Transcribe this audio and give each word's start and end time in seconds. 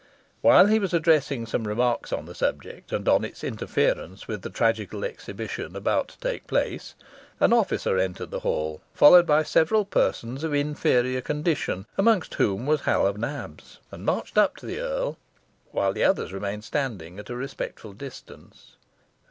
While 0.41 0.65
he 0.65 0.79
was 0.79 0.95
addressing 0.95 1.45
some 1.45 1.67
remarks 1.67 2.11
on 2.11 2.25
this 2.25 2.39
subject, 2.39 2.91
and 2.91 3.07
on 3.07 3.23
its 3.23 3.43
interference 3.43 4.27
with 4.27 4.41
the 4.41 4.49
tragical 4.49 5.05
exhibition 5.05 5.75
about 5.75 6.07
to 6.07 6.17
take 6.17 6.47
place, 6.47 6.95
an 7.39 7.53
officer 7.53 7.99
entered 7.99 8.31
the 8.31 8.39
hall, 8.39 8.81
followed 8.95 9.27
by 9.27 9.43
several 9.43 9.85
persons 9.85 10.43
of 10.43 10.55
inferior 10.55 11.21
condition, 11.21 11.85
amongst 11.99 12.33
whom 12.33 12.65
was 12.65 12.81
Hal 12.81 13.05
o' 13.05 13.11
Nabs, 13.11 13.77
and 13.91 14.03
marched 14.03 14.39
up 14.39 14.55
to 14.55 14.65
the 14.65 14.79
earl, 14.79 15.19
while 15.69 15.93
the 15.93 16.03
others 16.03 16.33
remained 16.33 16.63
standing 16.63 17.19
at 17.19 17.29
a 17.29 17.35
respectful 17.35 17.93
distance. 17.93 18.77